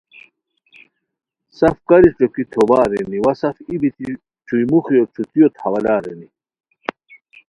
سف 1.57 1.75
کاری 1.87 2.09
ݯوکی 2.17 2.43
توبہ 2.51 2.77
ارینی 2.85 3.19
وا 3.23 3.33
سف 3.41 3.55
ای 3.67 3.75
بیتی 3.81 4.07
چھوئی 4.45 4.65
موخیو 4.71 5.03
ݯھوتیوت 5.13 5.53
حوالہ 5.61 5.91
ارینی 5.97 6.27